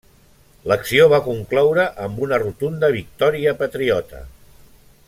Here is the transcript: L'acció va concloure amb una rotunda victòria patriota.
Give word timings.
L'acció 0.71 1.05
va 1.13 1.19
concloure 1.27 1.85
amb 2.07 2.25
una 2.29 2.41
rotunda 2.45 2.91
victòria 2.99 3.55
patriota. 3.61 4.27